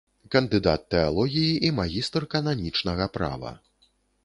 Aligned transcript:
Кандыдат 0.35 0.81
тэалогіі 0.93 1.51
і 1.69 1.71
магістр 1.81 2.27
кананічнага 2.33 3.11
права. 3.19 3.51